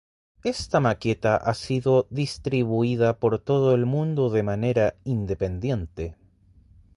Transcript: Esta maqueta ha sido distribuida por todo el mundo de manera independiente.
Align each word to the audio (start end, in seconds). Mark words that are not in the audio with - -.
Esta 0.43 0.79
maqueta 0.79 1.35
ha 1.37 1.53
sido 1.53 2.07
distribuida 2.09 3.19
por 3.19 3.37
todo 3.37 3.75
el 3.75 3.85
mundo 3.85 4.31
de 4.31 4.41
manera 4.41 4.95
independiente. 5.03 6.17